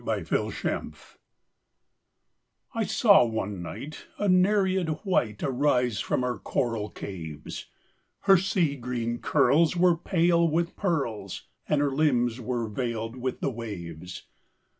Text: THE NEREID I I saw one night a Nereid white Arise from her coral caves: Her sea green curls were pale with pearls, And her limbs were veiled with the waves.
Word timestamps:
THE 0.03 0.15
NEREID 0.31 0.95
I 2.73 2.79
I 2.79 2.83
saw 2.85 3.23
one 3.23 3.61
night 3.61 4.07
a 4.17 4.27
Nereid 4.27 4.89
white 5.05 5.43
Arise 5.43 5.99
from 5.99 6.23
her 6.23 6.39
coral 6.39 6.89
caves: 6.89 7.67
Her 8.21 8.37
sea 8.37 8.77
green 8.77 9.19
curls 9.19 9.77
were 9.77 9.95
pale 9.95 10.47
with 10.47 10.75
pearls, 10.75 11.43
And 11.69 11.81
her 11.81 11.91
limbs 11.91 12.39
were 12.41 12.67
veiled 12.67 13.15
with 13.15 13.41
the 13.41 13.51
waves. 13.51 14.23